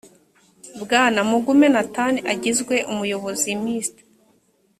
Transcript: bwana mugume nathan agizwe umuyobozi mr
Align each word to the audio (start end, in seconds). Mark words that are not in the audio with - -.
bwana 0.81 1.19
mugume 1.29 1.67
nathan 1.75 2.13
agizwe 2.31 2.75
umuyobozi 2.91 3.49
mr 3.63 3.95